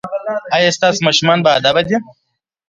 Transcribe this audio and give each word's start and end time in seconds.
ایا 0.55 0.69
ستاسو 0.77 0.99
ماشومان 1.07 1.39
باادبه 1.45 1.81
دي؟ 1.87 1.95